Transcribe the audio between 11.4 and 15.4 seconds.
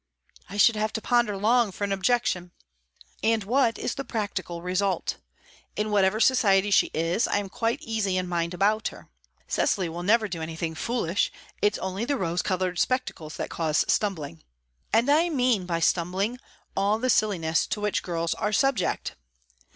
It's only the rose coloured spectacles that cause stumbling. And I